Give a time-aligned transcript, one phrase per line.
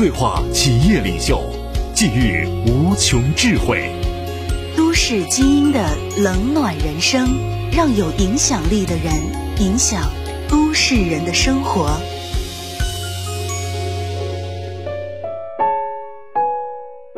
[0.00, 1.38] 对话企业领袖，
[1.94, 3.92] 寄予无穷智慧。
[4.74, 5.78] 都市精英的
[6.16, 7.28] 冷暖人生，
[7.70, 9.12] 让有影响力的人
[9.58, 10.10] 影响
[10.48, 11.90] 都市人的生活。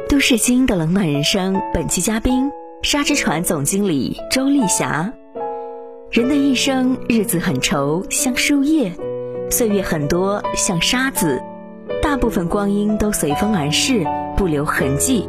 [0.09, 2.51] 都市精英的冷暖人生，本期嘉宾：
[2.83, 5.13] 沙之船总经理周丽霞。
[6.11, 8.91] 人的一生，日子很稠，像树叶；
[9.53, 11.41] 岁月很多，像沙子。
[12.13, 15.27] 大部分光阴都随风而逝，不留痕迹。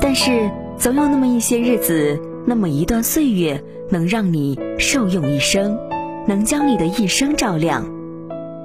[0.00, 5.78] 但是，总有那么一些日子，那么一段岁月，能让你受用一生，
[6.26, 7.84] 能将你的一生照亮。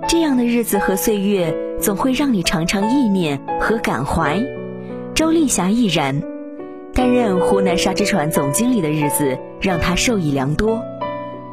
[0.08, 4.42] 这样的日子和岁月，总会让你常常意念和感怀。
[5.14, 6.24] 周丽霞亦然，
[6.94, 10.82] 担任湖南沙之船总经理的日子，让她受益良多。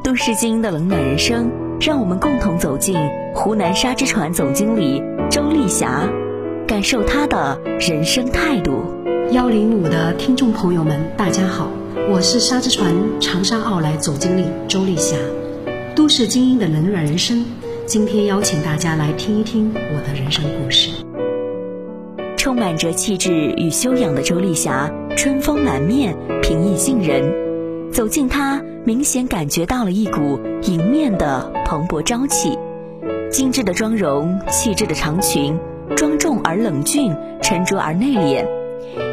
[0.05, 1.51] 都市精英的冷暖人生，
[1.81, 2.95] 让我们共同走进
[3.35, 6.09] 湖南沙之船总经理周丽霞，
[6.65, 8.81] 感受她的人生态度。
[9.31, 11.69] 幺零五的听众朋友们，大家好，
[12.09, 15.17] 我是沙之船长沙奥莱总经理周丽霞。
[15.95, 17.43] 都市精英的冷暖人生，
[17.85, 20.91] 今天邀请大家来听一听我的人生故事。
[22.37, 27.91] 充满着气质与修养的周丽霞，春风满面，平易近人。
[27.91, 32.57] 走近她，明显感觉到了一股迎面的蓬勃朝气。
[33.37, 35.59] 精致的妆容，气质的长裙，
[35.95, 38.43] 庄重而冷峻，沉着而内敛。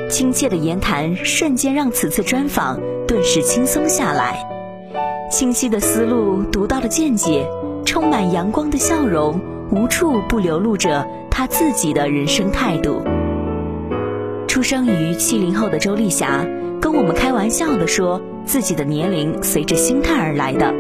[0.09, 4.39] 亲切的言谈，瞬间让此次专访顿时轻松下来。
[5.31, 7.47] 清晰的思路，独到的见解，
[7.85, 9.39] 充满阳光的笑容，
[9.71, 13.03] 无处不流露着他自己的人生态度。
[14.49, 16.47] 出生于七零后的周丽霞，
[16.81, 20.73] 跟我们开玩笑的说，自己的年龄随着心态而来的，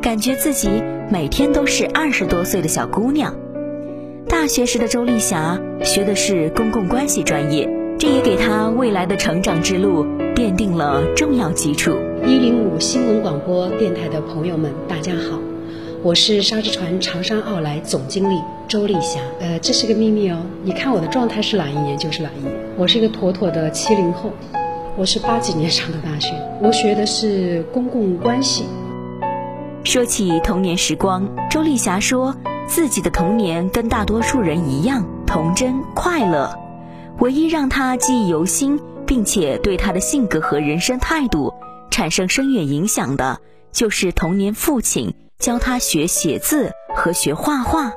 [0.00, 0.70] 感觉自己
[1.10, 3.34] 每天都是二十多岁的小姑娘。
[4.26, 7.68] 大学时的周丽霞学的是公共关系专业。
[7.98, 11.90] 这也给她未来的成长之路奠定了重要基础。
[12.24, 15.38] 一零五新闻广播电台的朋友们，大家好，
[16.02, 19.20] 我是沙之船长沙奥莱总经理周丽霞。
[19.38, 22.50] 呃，这是个秘密哦，你看我的状态是哪一年就是哪一年。
[22.78, 24.30] 我是一个妥妥的七零后，
[24.96, 28.64] 我是八几年上的大学，我学的是公共关系。
[29.82, 32.36] 说起童年时光，周丽霞说
[32.68, 36.54] 自己的童年跟大多数人一样童真快乐。
[37.18, 41.54] 唯一让她记忆犹新，并且对她的性格和人生态度
[41.90, 43.40] 产生深远影响的，
[43.72, 47.94] 就是童年父亲教她学写字和学画画。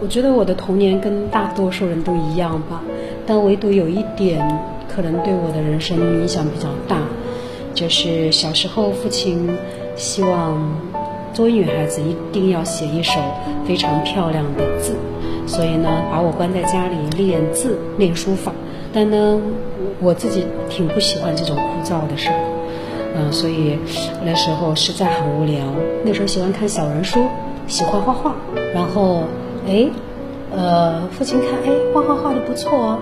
[0.00, 2.80] 我觉得我的童年跟大多数人都一样吧，
[3.26, 6.98] 但唯独有一点可能对我的人生影响比较大，
[7.74, 9.50] 就是小时候父亲
[9.96, 10.56] 希望
[11.32, 13.20] 作为女孩子一定要写一手
[13.66, 14.94] 非常漂亮的字。
[15.46, 18.52] 所以呢，把我关在家里练字、练书法。
[18.92, 19.40] 但呢，
[20.00, 22.34] 我自己挺不喜欢这种枯燥的事儿，
[23.16, 23.78] 嗯，所以
[24.24, 25.58] 那时候实在很无聊。
[26.04, 27.20] 那时候喜欢看小人书，
[27.66, 28.34] 喜欢画画。
[28.74, 29.22] 然后，
[29.66, 29.88] 哎，
[30.52, 32.98] 呃，父亲看，哎，画画画的不错哦。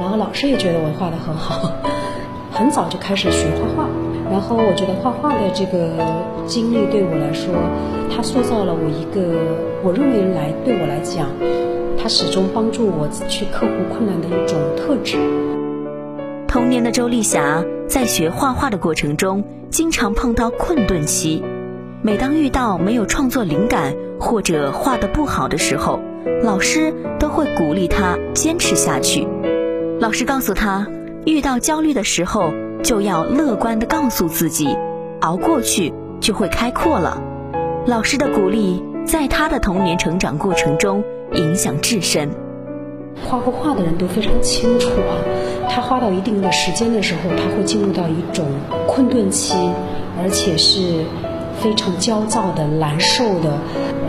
[0.00, 1.70] 然后老师也觉得我画的很好，
[2.52, 3.88] 很早就开始学画画。
[4.32, 5.92] 然后我觉得画画的这个
[6.46, 7.52] 经历对我来说，
[8.10, 9.20] 它塑造了我一个，
[9.84, 11.28] 我认为来对我来讲。
[12.02, 15.18] 它始终帮助我去克服困难的一种特质。
[16.48, 21.44] 童年的周丽霞在学画画的过程中，经常碰到困顿期。
[22.00, 26.00] 每当遇到没有创作灵感或者画的不好的时候，
[26.42, 29.28] 老师都会鼓励她坚持下去。
[30.00, 30.88] 老师告诉她，
[31.24, 32.50] 遇到焦虑的时候，
[32.82, 34.76] 就要乐观的告诉自己，
[35.20, 37.22] 熬过去就会开阔了。
[37.86, 41.02] 老师的鼓励，在他的童年成长过程中。
[41.34, 42.28] 影响至深。
[43.24, 45.16] 画过画的人都非常清楚啊，
[45.66, 48.44] 他画到一定的时间的时候，他会进入到一种
[48.86, 49.54] 困顿期，
[50.22, 51.04] 而且是
[51.58, 53.50] 非常焦躁的、难受的，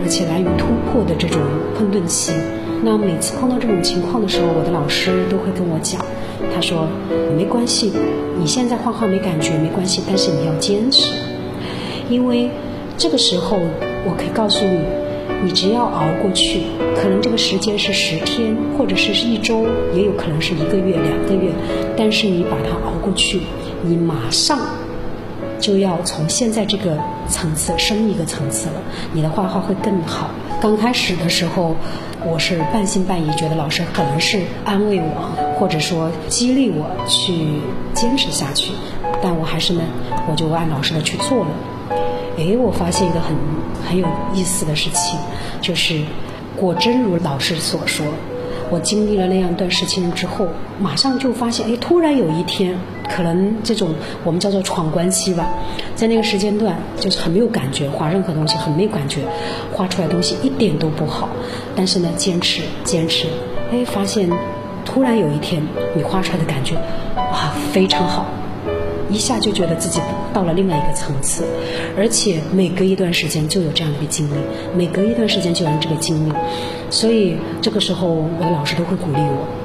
[0.02, 1.40] 而且难以突破的这种
[1.78, 2.34] 困顿期。
[2.84, 6.04] 那每次碰到这种情况的时候，我的老师都会跟我讲，
[6.54, 6.86] 他说
[7.34, 7.90] 没关系，
[8.38, 11.10] 你现在画画没感觉没关系，但是你要坚持，
[12.10, 12.50] 因为
[12.98, 13.56] 这个时候
[14.04, 14.80] 我可以告诉你。
[15.42, 16.62] 你只要熬过去，
[16.96, 21.50] 可能这个时间是十天，或者是是一周，也有可能是一个月、两个月，
[21.96, 23.40] 但是你把它熬过去，
[23.82, 24.58] 你马上
[25.58, 26.98] 就要从现在这个
[27.28, 28.74] 层次升一个层次了，
[29.12, 30.30] 你的画画会更好。
[30.62, 31.76] 刚开始的时候，
[32.26, 37.60] 我是半信半疑，觉得老师可能是安慰我，或者说激励我去
[37.92, 38.72] 坚持下去，
[39.22, 39.82] 但我还是呢，
[40.28, 41.50] 我就按老师的去做了。
[42.38, 43.36] 哎，我发现一个很
[43.86, 45.18] 很有意思的事情，
[45.60, 46.00] 就是
[46.56, 48.06] 果真如老师所说，
[48.70, 50.48] 我经历了那样一段事情之后，
[50.80, 52.76] 马上就发现，哎，突然有一天，
[53.08, 55.48] 可能这种我们叫做闯关期吧，
[55.94, 59.20] 在那个时间段就是很没有感觉，画任何东西很没有感觉，
[59.72, 61.28] 画出来东西一点都不好，
[61.76, 63.26] 但是呢，坚持坚持，
[63.70, 64.30] 哎，发现
[64.84, 65.62] 突然有一天
[65.94, 66.74] 你画出来的感觉，
[67.16, 68.26] 哇，非常好。
[69.10, 70.00] 一下就觉得自己
[70.32, 71.44] 到了另外一个层次，
[71.96, 74.38] 而且每隔一段时间就有这样一个经历，
[74.74, 76.32] 每隔一段时间就有这个经历，
[76.90, 79.63] 所以这个时候我的老师都会鼓励我。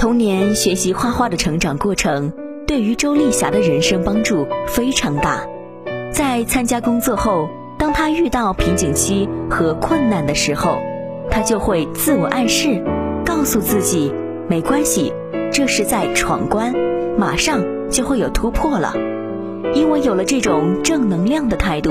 [0.00, 2.32] 童年学习画画的成长过程，
[2.66, 5.46] 对于周丽霞的人生帮助非常大。
[6.10, 10.78] 在参加工作后，当她遇到瓶颈期和困难的时候，
[11.28, 12.82] 她就会自我暗示，
[13.26, 14.10] 告诉自己
[14.48, 15.12] 没关系。
[15.52, 16.74] 这是在闯关，
[17.18, 18.94] 马上就会有突破了。
[19.74, 21.90] 因为有了这种正能量的态度，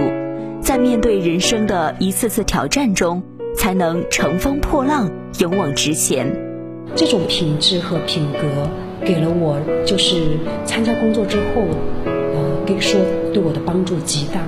[0.64, 3.22] 在面对人生的一次次挑战中，
[3.56, 6.49] 才能乘风破浪，勇往直前。
[6.96, 8.70] 这种品质和品格，
[9.06, 11.62] 给了我就是参加工作之后，
[12.06, 13.00] 呃，可以说
[13.34, 14.42] 对我的帮助极大。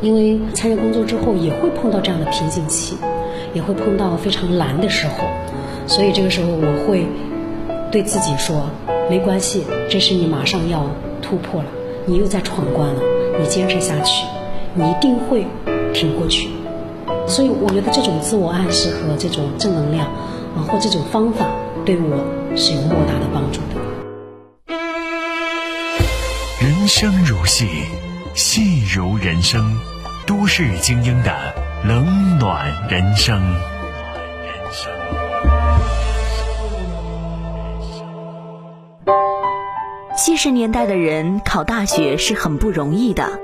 [0.00, 2.96] 因为参加工作之后，也会碰到这样的瓶颈期，
[3.52, 5.24] 也会碰到非常难的时候，
[5.86, 7.06] 所以这个时候我会。
[7.92, 8.68] 对自己说，
[9.08, 10.90] 没关系，这是你马上要
[11.22, 11.68] 突破了，
[12.06, 13.00] 你又在闯关了，
[13.40, 14.26] 你坚持下去，
[14.74, 15.46] 你一定会
[15.92, 16.48] 挺过去。
[17.28, 20.08] 所以我觉得这种自我暗示和这种正能量，
[20.56, 21.46] 啊，或这种方法，
[21.84, 23.74] 对我是有莫大的帮助的。
[26.58, 27.66] 人生如戏，
[28.32, 29.78] 戏如人生，
[30.26, 31.30] 都市精英的
[31.84, 33.38] 冷暖人生。
[40.16, 43.38] 七十年代的人考大学是很不容易的，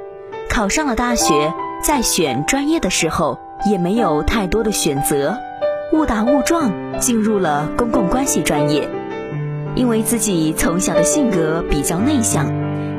[0.49, 1.53] 考上了大学，
[1.83, 3.39] 在选专业的时候
[3.71, 5.39] 也没有太多的选择，
[5.93, 8.89] 误打误撞进入了公共关系专业。
[9.75, 12.53] 因为自己从小的性格比较内向，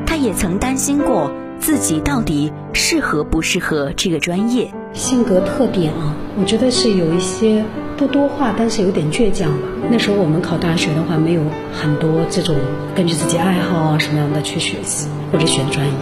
[0.06, 4.72] 他也曾担心过自己到底适合不适合这个专业。
[4.92, 7.64] 性格特点啊，我觉得是有一些。
[7.94, 9.68] 不多话，但是有点倔强吧。
[9.88, 11.42] 那时候我们考大学的话，没有
[11.72, 12.56] 很多这种
[12.96, 15.92] 根据自己爱好啊什么样的去学习或者选专业。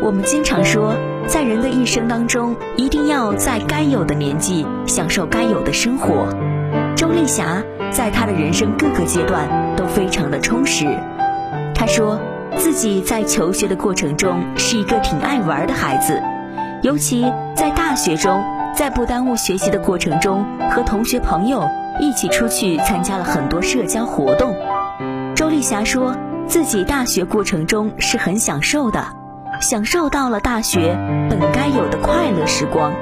[0.00, 0.94] 我们经常说，
[1.26, 6.28] 在人的一生当中，一定要在该有的年纪享受该有的生活。
[6.96, 10.86] 周丽霞在她的人生各个阶段都非常的充实。
[11.74, 12.20] 她说
[12.56, 16.22] 自己在求学的过程中是一个挺爱玩的孩子，
[16.82, 17.24] 尤其
[17.54, 18.42] 在大学中。
[18.74, 24.56] 在不耽误学习的过程中，和同学朋友一起出去参加了很多社交活动。
[25.36, 26.16] 周丽霞说
[26.48, 29.06] 自己大学过程中是很享受的，
[29.60, 30.96] 享受到了大学
[31.30, 32.92] 本该有的快乐时光。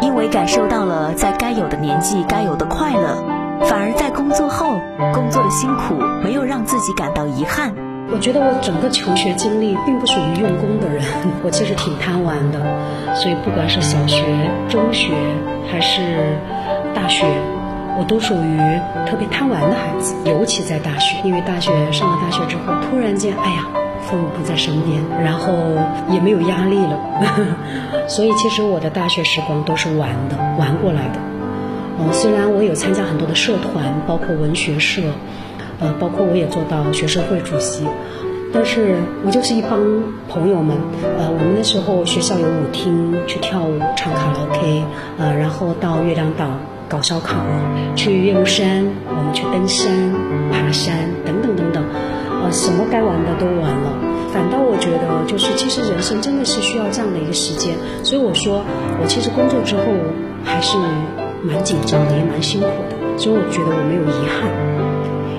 [0.00, 3.24] 因为感受到了在该有的年纪该有的快乐，
[3.62, 4.80] 反而在工作后
[5.12, 7.74] 工作的辛苦没有让自己感到遗憾。
[8.10, 11.02] 我觉得我整个求学经历并不属于用功的人，
[11.42, 12.60] 我其实挺贪玩的，
[13.14, 14.24] 所以不管是小学、
[14.68, 15.12] 中学
[15.70, 16.38] 还是
[16.94, 17.26] 大学，
[17.98, 18.56] 我都属于
[19.04, 20.14] 特别贪玩的孩子。
[20.24, 23.66] 尤其在大学，因为大学上了大学之后，突然间，哎呀，
[24.08, 25.52] 父母不在身边，然后
[26.10, 26.98] 也没有压力了，
[28.08, 31.20] 所以其实我的大学时光都是玩的，玩过来的。
[32.00, 35.02] 嗯，虽然我有参加很多的社团，包括文学社。
[35.80, 37.86] 呃，包括我也做到学生会主席，
[38.52, 39.78] 但是我就是一帮
[40.28, 40.76] 朋友们，
[41.16, 44.82] 呃，我们那时候学校有舞厅，去跳舞、唱卡拉 OK，
[45.18, 46.50] 呃，然后到月亮岛
[46.88, 47.36] 搞烧烤，
[47.94, 49.86] 去岳麓山，我们去登山、
[50.50, 51.47] 爬山等等，
[52.50, 53.92] 什么该玩的都玩了。
[54.32, 57.74] 反倒我觉得，就是其实人生真的是需要这样的一个时间。
[58.04, 58.62] 所以我说，
[59.00, 59.82] 我其实工作之后
[60.44, 60.76] 还是
[61.42, 63.18] 蛮紧张的，也蛮辛苦的。
[63.18, 64.50] 所以我觉得我没有遗憾。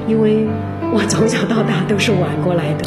[0.07, 0.47] 因为
[0.91, 2.85] 我从小到大都是玩过来的，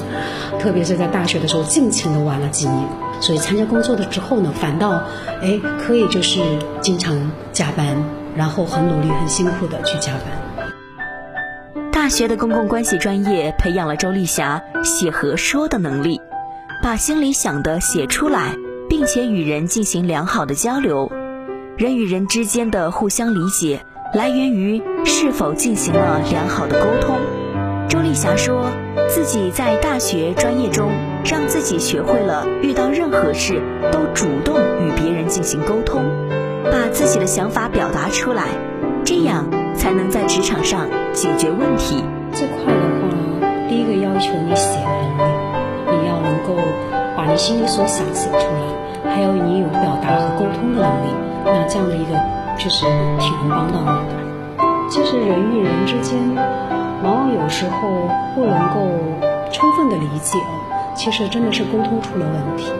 [0.58, 2.84] 特别是在大学的时候，尽情的玩了几年。
[3.20, 5.00] 所以参加工作的之后呢，反倒
[5.40, 6.40] 哎可以就是
[6.80, 7.86] 经常加班，
[8.36, 10.51] 然后很努力、很辛苦的去加班。
[12.02, 16.20] 大学的公共关系专业培养了周丽霞写和说的能力，
[16.82, 18.56] 把心里想的写出来，
[18.88, 21.12] 并且与人进行良好的交流。
[21.78, 27.20] 人与人之间的互相理解，来源于是否进行了良好的沟通。
[27.88, 28.72] 周丽霞说
[29.08, 30.90] 自己在大学专业中，
[31.24, 36.02] 让自己学会了遇到任何事都主动与别人进行沟通，
[36.64, 38.48] 把自己的想法表达出来，
[39.04, 42.02] 这样才能在职场上解决问题。
[42.32, 43.08] 这块的话，
[43.68, 44.86] 第一个要求你写的
[45.18, 46.56] 能力，你要能够
[47.16, 48.36] 把你心里所想写出
[49.04, 51.12] 来，还有你有表达和沟通的能力，
[51.44, 52.18] 那这样的一个
[52.56, 52.86] 就是
[53.18, 54.14] 挺能帮到你的。
[54.88, 56.18] 其实人与人之间，
[57.02, 58.80] 往往有时候不能够
[59.52, 60.38] 充分的理解，
[60.94, 62.72] 其实真的是沟通出了问题。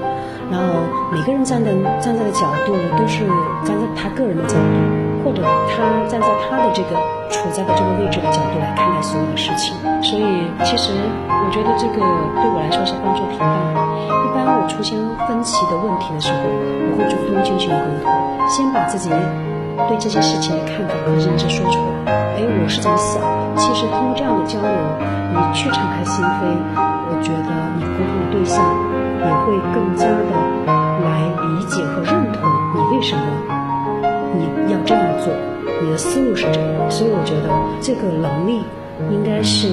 [0.50, 0.66] 然后
[1.12, 3.24] 每个人站在站在的角度都是
[3.64, 5.01] 站在他个人的角度。
[5.24, 6.96] 或者他站在他的这个
[7.30, 10.92] 处在的这个位置的角度来看待所有的事情，所以其实
[11.28, 12.02] 我觉得这个
[12.40, 13.80] 对我来说是帮助挺大的。
[14.10, 14.98] 一般我出现
[15.28, 18.10] 分歧的问题的时候，我会主动进行沟通，
[18.48, 19.10] 先把自己
[19.88, 22.12] 对这件事情的看法和认知说出来。
[22.36, 23.22] 哎，我是怎么想。
[23.56, 24.72] 其实通过这样的交流，
[25.32, 28.58] 你去敞开心扉，我觉得你沟通的对象
[29.20, 30.32] 也会更加的
[31.04, 32.42] 来理解和认同
[32.74, 33.61] 你为什么。
[34.92, 35.32] 这样做，
[35.82, 37.48] 你的思路是这样，所以我觉得
[37.80, 38.60] 这个能力
[39.10, 39.68] 应该是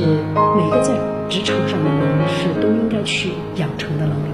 [0.56, 0.94] 每个在
[1.28, 4.30] 职场上的人士都应该去养成的能力。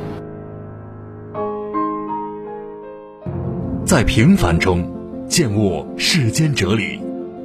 [3.84, 4.88] 在平凡中
[5.28, 7.00] 见悟世间哲理，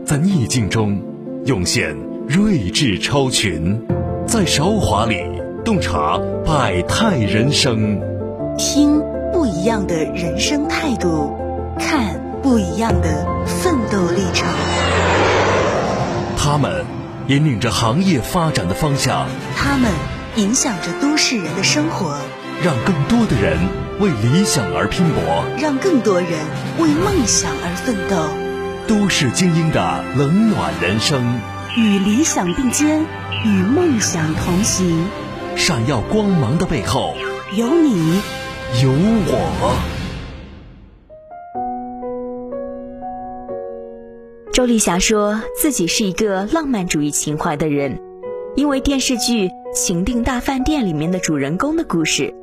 [0.04, 1.00] 在逆境中
[1.46, 1.96] 涌现
[2.28, 3.80] 睿智超群，
[4.26, 5.16] 在韶华里
[5.64, 7.98] 洞察百态人生，
[8.58, 9.00] 听
[9.32, 11.34] 不一样的人生态度，
[11.78, 12.19] 看。
[12.42, 14.48] 不一样的奋斗历程，
[16.38, 16.84] 他们
[17.28, 19.90] 引领着行业发展的方向，他们
[20.36, 22.18] 影响着都市人的生活，
[22.64, 23.58] 让更多的人
[23.98, 26.30] 为理想而拼搏，让更多人
[26.78, 28.16] 为梦想而奋斗。
[28.88, 31.40] 都市精英的冷暖人生，
[31.76, 33.02] 与理想并肩，
[33.44, 35.06] 与梦想同行。
[35.56, 37.14] 闪耀光芒的背后，
[37.54, 38.20] 有你，
[38.82, 39.76] 有我。
[44.60, 47.98] 周丽霞说自己是一个浪漫主义情怀的人，
[48.56, 52.34] 因为电视剧《情定大饭店》里面的主人公的故事，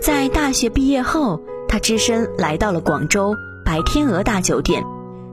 [0.00, 4.84] 在大学毕业后，她只身来到了广州白天鹅大酒店，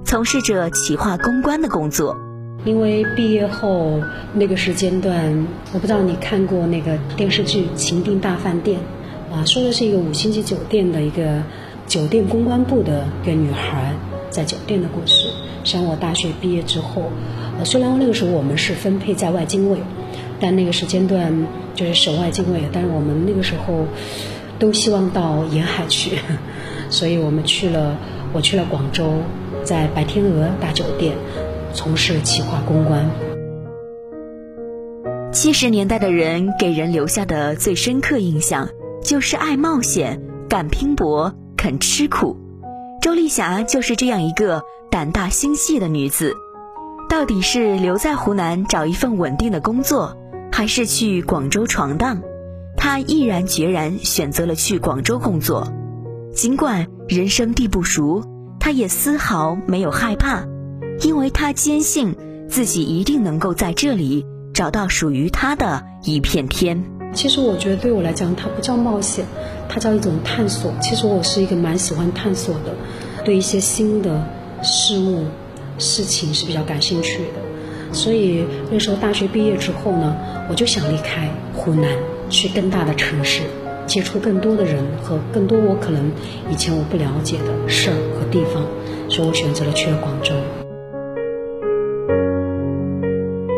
[0.04, 2.18] 从事着企划公关的工作。
[2.66, 4.02] 因为毕业后
[4.34, 8.82] 那个时间段，我不知道你看过那个电视剧《情定大饭店》，
[9.34, 11.42] 啊，说的是一个五星级酒店的一个
[11.88, 13.94] 酒店公关部的一个女孩
[14.30, 15.30] 在酒店的故事。
[15.64, 17.04] 像我大学毕业之后，
[17.58, 19.80] 呃，虽然那个时候我们是分配在外经纬，
[20.40, 23.86] 但那个时间段就是省外经纬，但是我们那个时候
[24.60, 26.20] 都希望到沿海去，
[26.90, 27.98] 所以我们去了，
[28.34, 29.14] 我去了广州，
[29.64, 31.16] 在白天鹅大酒店
[31.74, 33.10] 从事企划公关。
[35.32, 38.70] 七十年代的人给人留下的最深刻印象
[39.02, 42.38] 就是爱冒险、敢拼搏、肯吃苦。
[43.02, 44.62] 周丽霞就是这样一个。
[44.94, 46.36] 胆大心细的女子，
[47.10, 50.16] 到底是留在湖南找一份稳定的工作，
[50.52, 52.22] 还是去广州闯荡？
[52.78, 55.68] 她毅然决然选择了去广州工作。
[56.32, 58.24] 尽管人生地不熟，
[58.60, 60.46] 她也丝毫没有害怕，
[61.02, 62.16] 因为她坚信
[62.48, 64.24] 自己一定能够在这里
[64.54, 66.84] 找到属于她的一片天。
[67.16, 69.26] 其实我觉得对我来讲，它不叫冒险，
[69.68, 70.72] 它叫一种探索。
[70.84, 72.76] 其实我是一个蛮喜欢探索的，
[73.26, 74.24] 对一些新的。
[74.64, 75.26] 事物、
[75.78, 80.16] 事情是比较感兴趣的，所以那时候大学毕业之后呢，
[80.50, 81.90] 我就想离开湖南，
[82.30, 83.42] 去更大的城市，
[83.86, 86.12] 接触更多的人和更多我可能
[86.50, 88.64] 以前我不了解的事儿和地方，
[89.10, 90.34] 所以我选择了去了广州。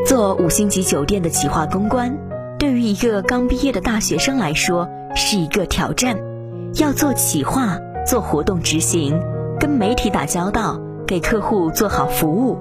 [0.06, 2.18] 做五星级酒店的企划公关，
[2.58, 6.18] 对于一个刚毕业的大学生来说是一个挑战，
[6.80, 9.20] 要做企划、做活动执行、
[9.60, 10.80] 跟媒体打交道。
[11.08, 12.58] 给客户做好服务，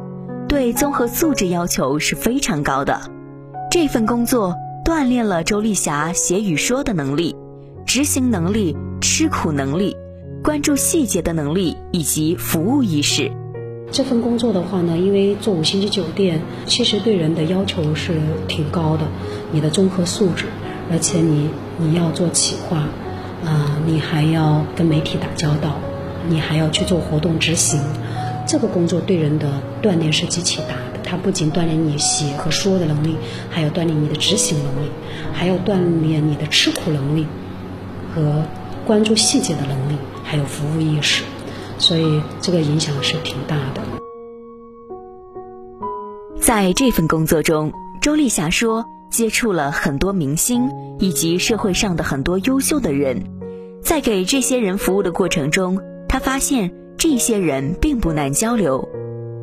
[0.47, 3.01] 对综合素质要求是非常高的。
[3.71, 7.35] 这份工作锻炼了周丽霞写与说的能力、
[7.87, 9.97] 执行能力、吃苦能力、
[10.43, 13.33] 关注细节的能力以及服务意识。
[13.91, 19.07] 这份工作的话呢，因为做五星级酒店，其实对人的要求是挺高的，
[19.53, 20.45] 你的综合素质，
[20.93, 21.49] 而且你
[21.79, 22.77] 你要做企划，
[23.47, 25.77] 啊，你还要跟媒体打交道，
[26.29, 27.81] 你还要去做活动执行。
[28.47, 33.17] 这个工作对人的锻炼是极其大的，它不仅锻炼你写和说的能力，
[33.51, 34.91] 还要锻炼你的执行能力，
[35.33, 37.27] 还要锻炼你的吃苦能力
[38.15, 38.45] 和
[38.87, 41.25] 关注细节的能力，还有服务意识，
[41.79, 43.81] 所以这个影响是挺大的。
[46.39, 47.73] 在这份工作中，
[48.03, 53.25] 周丽霞说，接触了很多明星以及社会上的很多优秀的人，
[53.83, 56.71] 在给这些人服务的过程中，她发现
[57.07, 58.89] 这些人并不难交流，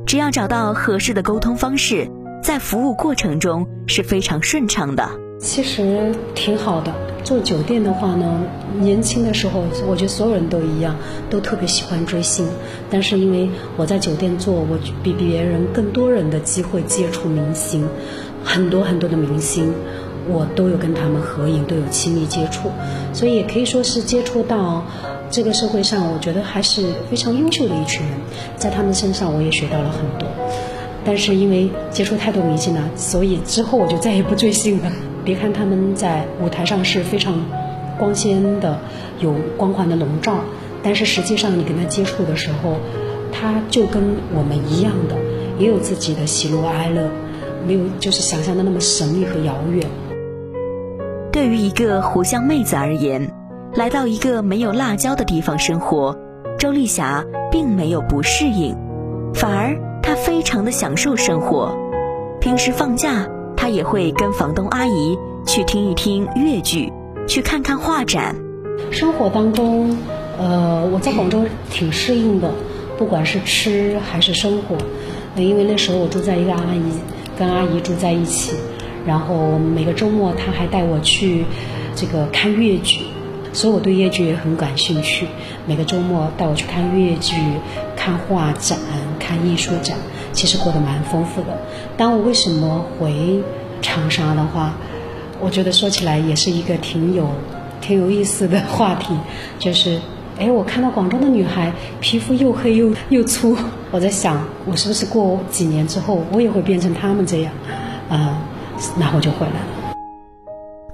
[0.07, 2.09] 只要找到合适的沟通方式，
[2.41, 5.07] 在服务过程中是非常顺畅的。
[5.39, 6.91] 其实挺好的。
[7.23, 8.41] 做酒店的话呢，
[8.79, 10.95] 年轻的时候，我觉得所有人都一样，
[11.29, 12.47] 都特别喜欢追星。
[12.89, 17.87] 但是因为我在酒店做，我比别人更多人的机会接触明星，
[18.43, 19.71] 很多很多的明星，
[20.29, 22.69] 我都有跟他们合影，都有亲密接触，
[23.13, 24.83] 所以也可以说是接触到
[25.29, 28.15] 这个社会上，我觉得还是非常优秀的一群人，
[28.57, 30.27] 在他们身上我也学到了很多。
[31.03, 34.91] 但是因为接触太多明星了，所以之后我就再也不追星了。
[35.25, 37.33] 别看他们在舞台上是非常
[37.97, 38.77] 光鲜的，
[39.19, 40.39] 有光环的笼罩，
[40.83, 42.77] 但是实际上你跟他接触的时候，
[43.31, 44.03] 他就跟
[44.35, 45.15] 我们一样的，
[45.57, 47.09] 也有自己的喜怒哀乐，
[47.65, 49.87] 没有就是想象的那么神秘和遥远。
[51.41, 53.27] 对于一个湖湘妹子而言，
[53.73, 56.15] 来到一个没有辣椒的地方生活，
[56.59, 58.77] 周丽霞并没有不适应，
[59.33, 61.75] 反而她非常的享受生活。
[62.39, 63.27] 平时放假。
[63.57, 65.17] 她也会跟房东阿姨
[65.47, 66.93] 去听一听粤剧，
[67.27, 68.35] 去看看画展。
[68.91, 69.97] 生活当中，
[70.37, 72.51] 呃，我在广州挺适应的，
[72.99, 74.77] 不管是吃还是生活。
[75.35, 76.83] 因为那时候我住在一个阿姨，
[77.35, 78.55] 跟阿姨住在一起，
[79.05, 81.45] 然后每个周末他还带我去
[81.95, 83.01] 这个看粤剧，
[83.53, 85.27] 所以我对粤剧也很感兴趣。
[85.65, 87.35] 每个周末带我去看粤剧、
[87.95, 88.77] 看画展、
[89.19, 89.97] 看艺术展。
[90.33, 91.47] 其实过得蛮丰富的。
[91.97, 93.41] 但我为什么回
[93.81, 94.73] 长沙的话，
[95.41, 97.29] 我觉得说起来也是一个挺有、
[97.81, 99.13] 挺有意思的话题。
[99.59, 99.99] 就是，
[100.39, 103.57] 哎，我看到广州的女孩皮肤又黑又又粗，
[103.91, 107.51] 我在想，我是不是过几年之后，我也会变成她们这样？
[108.09, 108.39] 啊，
[108.99, 109.95] 然后就回来了。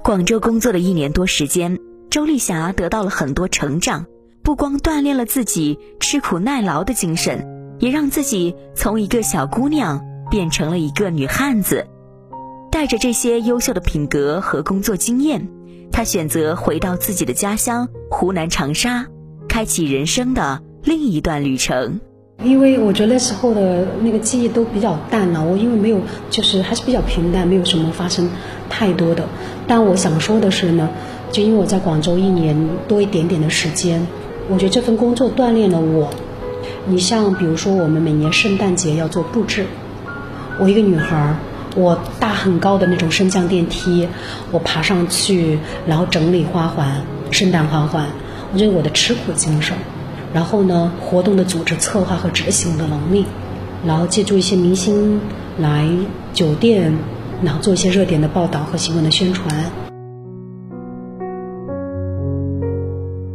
[0.02, 1.78] 广州工作的一年多时间，
[2.10, 4.06] 周丽霞得到了很多成长，
[4.42, 7.54] 不光锻炼了自己吃苦耐劳的精神。
[7.80, 11.86] 也让自己从一个小姑娘变成了一个女汉子，
[12.72, 15.48] 带着这些优秀的品格和工作经验，
[15.92, 19.06] 她选择回到自己的家乡湖南长沙，
[19.48, 22.00] 开启人生的另一段旅程。
[22.44, 28.30] 因为我觉得那时候的那个记忆都比较淡了，我因为没有，就是还是比较平淡，没有什么发生
[28.70, 29.24] 太多的。
[29.66, 30.88] 但我想说的是呢，
[31.32, 34.06] 就因为我在广州一年多一点点的时间，
[34.48, 36.10] 我觉得这份工作锻炼了我。
[36.86, 39.66] 你像比如说，我们每年圣诞节要做布置，
[40.60, 41.36] 我一个女孩儿，
[41.74, 44.08] 我搭很高的那种升降电梯，
[44.52, 48.06] 我爬上去，然后整理花环，圣诞花环，
[48.52, 49.76] 我觉得我的吃苦精神，
[50.32, 53.24] 然后呢，活动的组织策划和执行的能力，
[53.86, 55.20] 然后借助一些明星
[55.58, 55.88] 来
[56.32, 56.92] 酒店，
[57.42, 59.70] 然后做一些热点的报道和新闻的宣传。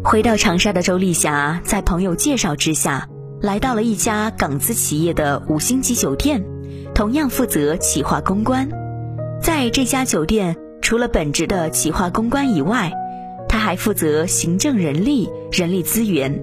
[0.04, 3.08] 回到长沙的周丽霞，在朋友介绍之下。
[3.42, 6.46] 来到了一家港资企业的五星级酒店，
[6.96, 8.70] 同样负责企划公关。
[9.42, 12.94] 在这家酒店，除了本职的企划公关以外，
[13.50, 16.42] 他还负责行政、人力、人力资源，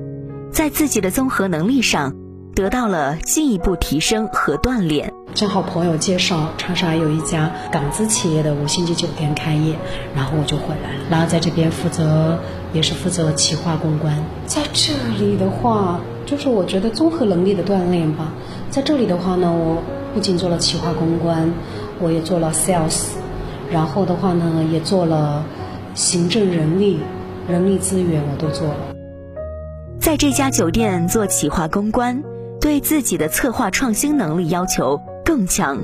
[0.52, 2.14] 在自己的综合能力上
[2.54, 5.12] 得到了进一步提升和锻炼。
[5.34, 9.76] 正好朋友介绍，长沙有一家港资企业的五星级酒店开业，
[10.14, 12.38] 然后我就回来了，然后在这边负责，
[12.72, 14.24] 也是负责企划公关。
[14.46, 16.00] 在这里的话。
[16.26, 18.32] 就是我觉得综合能力的锻炼吧，
[18.70, 19.82] 在这里的话呢，我
[20.14, 21.52] 不仅做了企划公关，
[21.98, 23.06] 我也做了 sales，
[23.68, 25.44] 然后的话呢，也做了
[25.94, 27.00] 行政、人力、
[27.48, 28.99] 人力资源，我都做了。
[30.10, 32.24] 在这家酒店做企划公关，
[32.60, 35.78] 对自己的策划创新能力要求更强。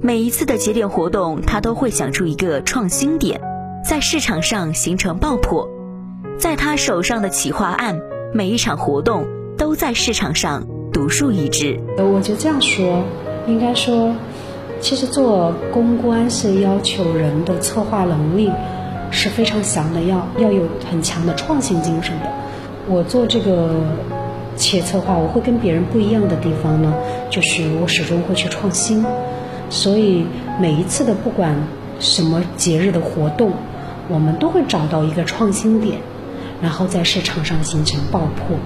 [0.00, 3.40] 每一次的节点活动，他都会想出一个创新点，
[3.88, 5.68] 在市场上形成爆破。
[6.36, 8.00] 在他手上的企划案，
[8.34, 9.24] 每一场活动。
[9.56, 11.78] 都在市场上独树一帜。
[11.96, 13.04] 呃我就这样说，
[13.46, 14.12] 应该说，
[14.80, 18.50] 其实做公关是要求人的策划能力
[19.12, 22.41] 是非常强的，要要有很强的创新精神的。
[22.88, 23.70] 我做这个
[24.56, 26.92] 企业策划，我会跟别人不一样的地方呢，
[27.30, 29.04] 就是我始终会去创新。
[29.70, 30.26] 所以
[30.60, 31.54] 每一次的不管
[32.00, 33.52] 什么节日的活动，
[34.08, 35.98] 我们都会找到一个创新点。
[36.60, 38.56] 然后在市场上形成爆破，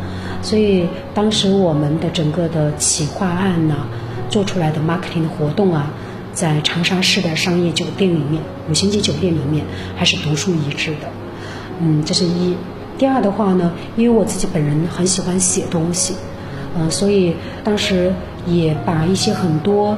[0.42, 3.74] 所以当时我们的整个的企划案呢，
[4.28, 5.90] 做出来的 marketing 的活动啊，
[6.32, 9.64] 在长沙市的商业酒店里面，五星级酒店里面
[9.96, 11.08] 还是独树一帜的。
[11.80, 12.54] 嗯，这是一。
[12.98, 16.14] 第二的话呢，因为我自己本人很喜欢写东西，
[16.78, 18.12] 嗯，所以当时
[18.46, 19.96] 也把一些很多，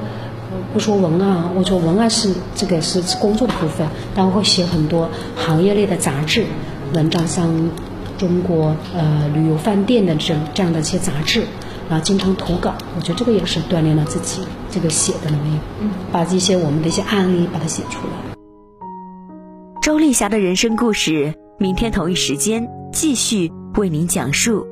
[0.73, 6.45] 不说文案，我说文案是这个是工作的部分，但我会写很多行业类的杂志
[6.95, 7.71] 文章，像
[8.17, 11.45] 中国呃旅游饭店的这这样的一些杂志，
[11.89, 15.59] 然后经常投稿，我觉得这个也是锻炼了自己这个写的能力，
[16.11, 18.35] 把一些我们的一些案例把它写出来。
[19.81, 24.68] 周丽霞的人生故事，明天同一时间继续为您讲述。